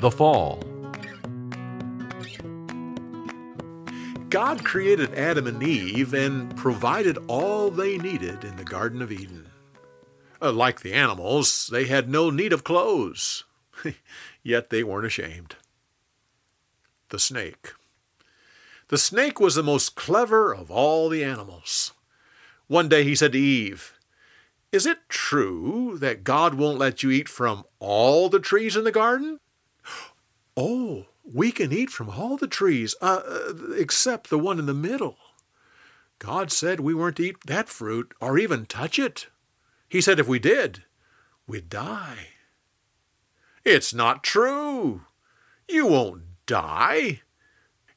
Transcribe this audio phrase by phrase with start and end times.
[0.00, 0.62] The Fall.
[4.30, 9.46] God created Adam and Eve and provided all they needed in the Garden of Eden.
[10.40, 13.42] Uh, like the animals, they had no need of clothes,
[14.44, 15.56] yet they weren't ashamed.
[17.08, 17.72] The snake.
[18.90, 21.92] The snake was the most clever of all the animals.
[22.68, 23.94] One day he said to Eve,
[24.70, 28.92] Is it true that God won't let you eat from all the trees in the
[28.92, 29.40] garden?
[30.60, 34.74] Oh, we can eat from all the trees, uh, uh, except the one in the
[34.74, 35.16] middle.
[36.18, 39.28] God said we weren't to eat that fruit or even touch it.
[39.88, 40.82] He said if we did,
[41.46, 42.30] we'd die.
[43.64, 45.02] It's not true.
[45.68, 47.20] You won't die.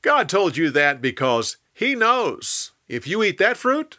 [0.03, 3.97] God told you that because He knows if you eat that fruit,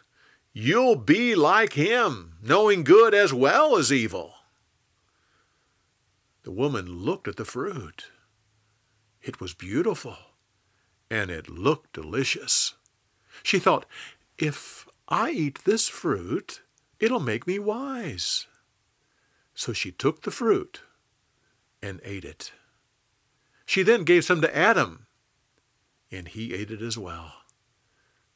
[0.53, 4.35] you'll be like Him, knowing good as well as evil.
[6.43, 8.05] The woman looked at the fruit.
[9.23, 10.17] It was beautiful,
[11.09, 12.73] and it looked delicious.
[13.41, 13.85] She thought,
[14.37, 16.61] if I eat this fruit,
[16.99, 18.47] it'll make me wise.
[19.53, 20.81] So she took the fruit
[21.81, 22.51] and ate it.
[23.65, 25.07] She then gave some to Adam,
[26.11, 27.33] and he ate it as well.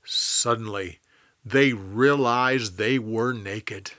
[0.05, 0.99] Suddenly,
[1.43, 3.91] they realized they were naked.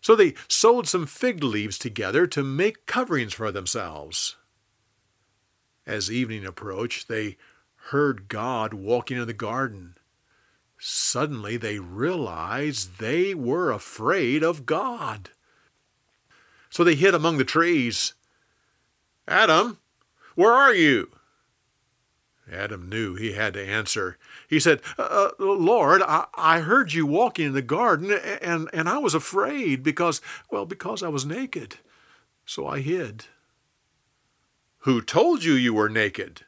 [0.00, 4.36] So they sewed some fig leaves together to make coverings for themselves.
[5.88, 7.38] As evening approached, they
[7.86, 9.94] heard God walking in the garden.
[10.78, 15.30] Suddenly they realized they were afraid of God.
[16.68, 18.12] So they hid among the trees.
[19.26, 19.78] Adam,
[20.34, 21.10] where are you?
[22.52, 24.18] Adam knew he had to answer.
[24.46, 28.10] He said, uh, uh Lord, I, I heard you walking in the garden,
[28.42, 31.76] and, and I was afraid because, well, because I was naked.
[32.44, 33.24] So I hid.
[34.80, 36.44] Who told you you were naked?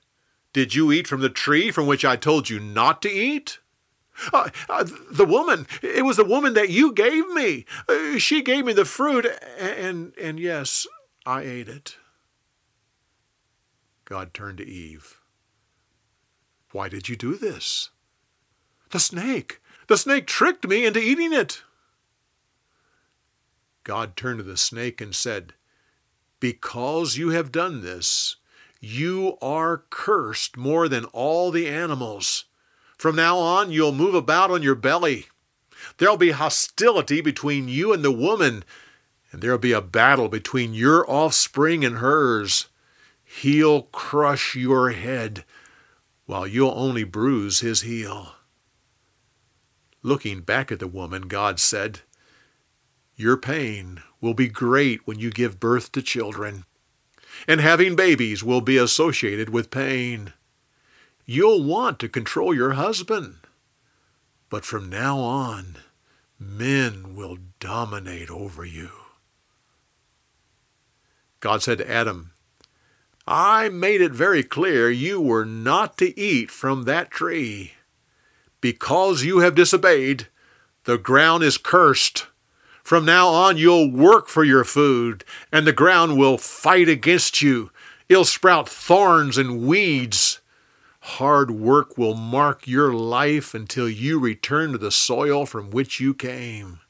[0.53, 3.59] Did you eat from the tree from which I told you not to eat?
[4.33, 5.67] Uh, uh, the woman.
[5.83, 7.65] It was the woman that you gave me.
[7.89, 9.27] Uh, she gave me the fruit,
[9.59, 10.87] and, and yes,
[11.25, 11.97] I ate it.
[14.05, 15.21] God turned to Eve.
[16.73, 17.91] Why did you do this?
[18.91, 19.61] The snake.
[19.87, 21.63] The snake tricked me into eating it.
[23.85, 25.55] God turned to the snake and said,
[26.41, 28.37] because you have done this,
[28.81, 32.47] you are cursed more than all the animals.
[32.97, 35.27] From now on, you'll move about on your belly.
[35.99, 38.65] There'll be hostility between you and the woman,
[39.33, 42.67] and there'll be a battle between your offspring and hers.
[43.23, 45.45] He'll crush your head,
[46.27, 48.33] while you'll only bruise his heel.
[50.03, 52.01] Looking back at the woman, God said,
[53.21, 56.65] Your pain will be great when you give birth to children,
[57.47, 60.33] and having babies will be associated with pain.
[61.27, 63.41] You'll want to control your husband,
[64.49, 65.77] but from now on,
[66.39, 68.89] men will dominate over you.
[71.41, 72.33] God said to Adam,
[73.27, 77.73] I made it very clear you were not to eat from that tree.
[78.63, 80.29] Because you have disobeyed,
[80.85, 82.29] the ground is cursed
[82.83, 87.71] from now on, you'll work for your food, and the ground will fight against you.
[88.09, 90.41] It'll sprout thorns and weeds.
[91.01, 96.13] Hard work will mark your life until you return to the soil from which you
[96.13, 96.81] came.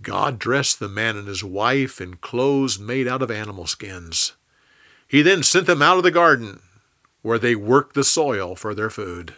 [0.00, 4.32] God dressed the man and his wife in clothes made out of animal skins.
[5.06, 6.60] He then sent them out of the garden,
[7.22, 9.34] where they worked the soil for their food.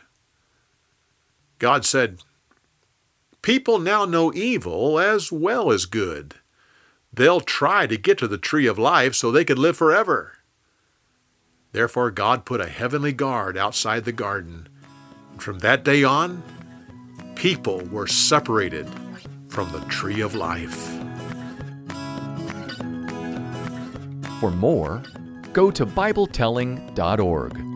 [1.58, 2.20] God said,
[3.44, 6.36] People now know evil as well as good.
[7.12, 10.38] They'll try to get to the tree of life so they could live forever.
[11.72, 14.66] Therefore, God put a heavenly guard outside the garden.
[15.32, 16.42] And from that day on,
[17.34, 18.88] people were separated
[19.48, 20.88] from the tree of life.
[24.40, 25.02] For more,
[25.52, 27.73] go to BibleTelling.org.